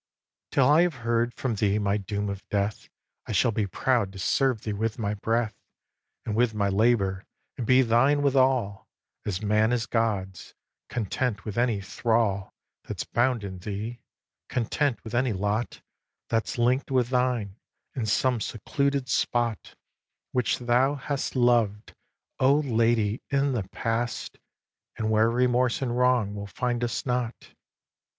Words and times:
ix. 0.49 0.55
Till 0.55 0.67
I 0.67 0.81
have 0.81 0.95
heard 1.05 1.31
from 1.35 1.53
thee 1.53 1.77
my 1.77 1.97
doom 1.97 2.27
of 2.27 2.41
death 2.49 2.89
I 3.27 3.33
shall 3.33 3.51
be 3.51 3.67
proud 3.67 4.11
to 4.13 4.17
serve 4.17 4.61
thee 4.63 4.73
with 4.73 4.97
my 4.97 5.13
breath, 5.13 5.53
And 6.25 6.35
with 6.35 6.55
my 6.55 6.69
labour, 6.69 7.23
and 7.55 7.67
be 7.67 7.83
thine 7.83 8.23
withal 8.23 8.87
As 9.27 9.43
Man 9.43 9.71
is 9.71 9.85
God's, 9.85 10.55
content 10.89 11.45
with 11.45 11.55
any 11.55 11.81
thrall 11.81 12.49
That's 12.85 13.03
bound 13.03 13.43
in 13.43 13.59
thee; 13.59 13.99
content 14.49 15.03
with 15.03 15.13
any 15.13 15.33
lot 15.33 15.81
That's 16.29 16.57
link'd 16.57 16.89
with 16.89 17.09
thine, 17.09 17.57
in 17.93 18.07
some 18.07 18.41
secluded 18.41 19.07
spot 19.07 19.75
Which 20.31 20.57
thou 20.57 20.95
hast 20.95 21.35
lov'd, 21.35 21.93
O 22.39 22.55
Lady! 22.55 23.21
in 23.29 23.51
the 23.51 23.69
past, 23.69 24.39
And 24.97 25.11
where 25.11 25.29
remorse 25.29 25.79
and 25.79 25.95
wrong 25.95 26.33
will 26.33 26.47
find 26.47 26.83
us 26.83 27.05
not. 27.05 27.51